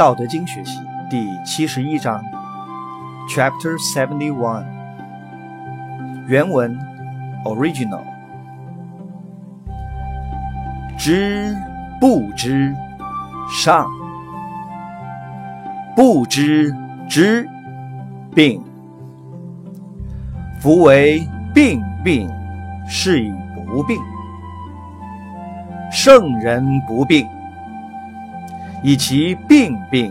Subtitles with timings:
[0.00, 2.24] 道德经学习第七十一章
[3.28, 4.64] ，Chapter Seventy One。
[6.26, 6.74] 原文
[7.44, 8.00] Original。
[10.96, 11.54] 知
[12.00, 12.74] 不知
[13.50, 13.86] 上，
[15.94, 16.74] 不知
[17.06, 17.46] 知
[18.34, 18.64] 病。
[20.60, 22.26] 夫为病病，
[22.88, 23.98] 是以不病。
[25.92, 27.28] 圣人不病。
[28.82, 30.10] 以其病病，